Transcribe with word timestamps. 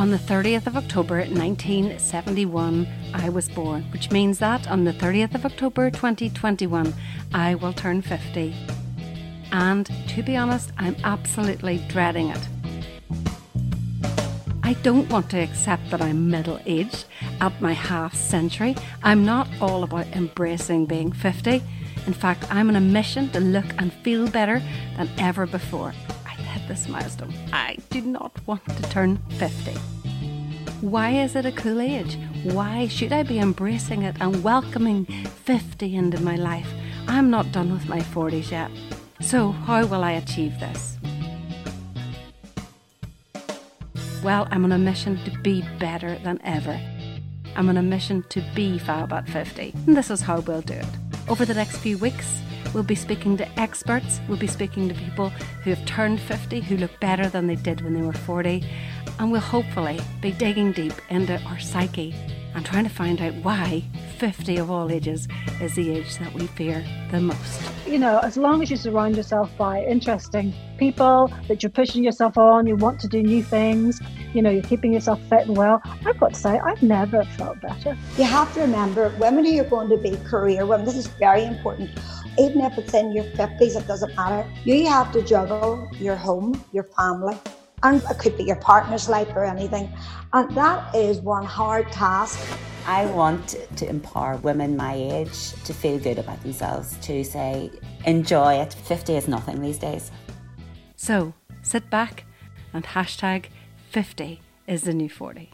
On 0.00 0.10
the 0.10 0.16
30th 0.16 0.66
of 0.66 0.78
October 0.78 1.18
1971, 1.18 2.88
I 3.12 3.28
was 3.28 3.50
born, 3.50 3.82
which 3.92 4.10
means 4.10 4.38
that 4.38 4.66
on 4.66 4.84
the 4.84 4.94
30th 4.94 5.34
of 5.34 5.44
October 5.44 5.90
2021, 5.90 6.94
I 7.34 7.54
will 7.56 7.74
turn 7.74 8.00
50. 8.00 8.54
And 9.52 9.90
to 10.08 10.22
be 10.22 10.38
honest, 10.38 10.72
I'm 10.78 10.96
absolutely 11.04 11.84
dreading 11.88 12.30
it. 12.30 12.48
I 14.62 14.72
don't 14.82 15.10
want 15.10 15.28
to 15.32 15.38
accept 15.38 15.90
that 15.90 16.00
I'm 16.00 16.30
middle 16.30 16.58
aged 16.64 17.04
at 17.42 17.60
my 17.60 17.74
half 17.74 18.14
century. 18.14 18.76
I'm 19.02 19.26
not 19.26 19.48
all 19.60 19.82
about 19.82 20.06
embracing 20.16 20.86
being 20.86 21.12
50. 21.12 21.62
In 22.06 22.14
fact, 22.14 22.46
I'm 22.50 22.70
on 22.70 22.76
a 22.76 22.80
mission 22.80 23.28
to 23.32 23.40
look 23.40 23.66
and 23.76 23.92
feel 23.92 24.30
better 24.30 24.62
than 24.96 25.10
ever 25.18 25.44
before. 25.44 25.92
Hit 26.50 26.66
this 26.68 26.88
milestone. 26.88 27.32
I 27.52 27.76
do 27.90 28.00
not 28.00 28.32
want 28.46 28.66
to 28.66 28.82
turn 28.90 29.18
50. 29.38 29.72
Why 30.80 31.10
is 31.10 31.36
it 31.36 31.46
a 31.46 31.52
cool 31.52 31.80
age? 31.80 32.18
Why 32.42 32.88
should 32.88 33.12
I 33.12 33.22
be 33.22 33.38
embracing 33.38 34.02
it 34.02 34.16
and 34.20 34.42
welcoming 34.42 35.04
50 35.04 35.94
into 35.94 36.20
my 36.22 36.36
life? 36.36 36.68
I'm 37.06 37.30
not 37.30 37.52
done 37.52 37.72
with 37.72 37.88
my 37.88 38.00
40s 38.00 38.50
yet. 38.50 38.70
So, 39.20 39.52
how 39.52 39.84
will 39.86 40.02
I 40.02 40.12
achieve 40.12 40.58
this? 40.58 40.96
Well, 44.24 44.48
I'm 44.50 44.64
on 44.64 44.72
a 44.72 44.78
mission 44.78 45.22
to 45.24 45.30
be 45.38 45.62
better 45.78 46.18
than 46.18 46.40
ever. 46.42 46.80
I'm 47.56 47.68
on 47.68 47.76
a 47.76 47.82
mission 47.82 48.24
to 48.30 48.42
be 48.54 48.78
fab 48.78 49.12
at 49.12 49.28
50, 49.28 49.74
and 49.86 49.96
this 49.96 50.10
is 50.10 50.22
how 50.22 50.40
we'll 50.40 50.62
do 50.62 50.74
it. 50.74 51.09
Over 51.28 51.44
the 51.44 51.54
next 51.54 51.78
few 51.78 51.96
weeks, 51.98 52.40
we'll 52.74 52.82
be 52.82 52.94
speaking 52.94 53.36
to 53.36 53.60
experts, 53.60 54.20
we'll 54.28 54.38
be 54.38 54.46
speaking 54.46 54.88
to 54.88 54.94
people 54.94 55.30
who 55.62 55.70
have 55.70 55.84
turned 55.86 56.20
50, 56.20 56.60
who 56.60 56.76
look 56.76 56.98
better 57.00 57.28
than 57.28 57.46
they 57.46 57.56
did 57.56 57.82
when 57.82 57.94
they 57.94 58.02
were 58.02 58.12
40, 58.12 58.64
and 59.18 59.30
we'll 59.30 59.40
hopefully 59.40 60.00
be 60.20 60.32
digging 60.32 60.72
deep 60.72 60.94
into 61.08 61.40
our 61.44 61.58
psyche 61.58 62.14
and 62.54 62.64
trying 62.64 62.84
to 62.84 62.90
find 62.90 63.20
out 63.20 63.34
why 63.36 63.82
50 64.20 64.58
of 64.58 64.70
all 64.70 64.92
ages 64.92 65.26
is 65.62 65.74
the 65.76 65.90
age 65.96 66.18
that 66.18 66.30
we 66.34 66.46
fear 66.48 66.84
the 67.10 67.18
most. 67.18 67.62
You 67.86 67.98
know, 67.98 68.18
as 68.18 68.36
long 68.36 68.62
as 68.62 68.70
you 68.70 68.76
surround 68.76 69.16
yourself 69.16 69.50
by 69.56 69.82
interesting 69.82 70.52
people, 70.76 71.32
that 71.48 71.62
you're 71.62 71.70
pushing 71.70 72.04
yourself 72.04 72.36
on, 72.36 72.66
you 72.66 72.76
want 72.76 73.00
to 73.00 73.08
do 73.08 73.22
new 73.22 73.42
things, 73.42 73.98
you 74.34 74.42
know, 74.42 74.50
you're 74.50 74.62
keeping 74.62 74.92
yourself 74.92 75.18
fit 75.30 75.48
and 75.48 75.56
well, 75.56 75.80
I've 76.04 76.20
got 76.20 76.34
to 76.34 76.38
say, 76.38 76.58
I've 76.58 76.82
never 76.82 77.24
felt 77.38 77.62
better. 77.62 77.96
You 78.18 78.24
have 78.24 78.52
to 78.52 78.60
remember, 78.60 79.08
women 79.18 79.46
who 79.46 79.58
are 79.58 79.64
going 79.64 79.88
to 79.88 79.96
be 79.96 80.14
career 80.28 80.66
women, 80.66 80.84
this 80.84 80.98
is 80.98 81.06
very 81.06 81.44
important. 81.44 81.88
Even 82.38 82.60
if 82.60 82.76
it's 82.76 82.92
in 82.92 83.12
your 83.12 83.24
50s, 83.24 83.74
it 83.74 83.86
doesn't 83.86 84.14
matter. 84.16 84.46
You 84.64 84.86
have 84.86 85.12
to 85.12 85.22
juggle 85.22 85.88
your 85.98 86.16
home, 86.16 86.62
your 86.72 86.84
family, 86.84 87.38
and 87.82 88.02
it 88.10 88.18
could 88.18 88.36
be 88.36 88.44
your 88.44 88.56
partner's 88.56 89.08
life 89.08 89.28
or 89.34 89.44
anything. 89.44 89.92
And 90.32 90.54
that 90.56 90.94
is 90.94 91.18
one 91.20 91.44
hard 91.44 91.90
task. 91.92 92.38
I 92.86 93.06
want 93.06 93.56
to 93.76 93.88
empower 93.88 94.36
women 94.38 94.76
my 94.76 94.94
age 94.94 95.52
to 95.64 95.74
feel 95.74 95.98
good 95.98 96.18
about 96.18 96.42
themselves, 96.42 96.96
to 97.02 97.24
say, 97.24 97.70
enjoy 98.06 98.54
it. 98.54 98.74
50 98.74 99.16
is 99.16 99.28
nothing 99.28 99.60
these 99.60 99.78
days. 99.78 100.10
So 100.96 101.34
sit 101.62 101.90
back 101.90 102.24
and 102.72 102.84
hashtag 102.84 103.46
50 103.90 104.40
is 104.66 104.82
the 104.82 104.94
new 104.94 105.08
40. 105.08 105.50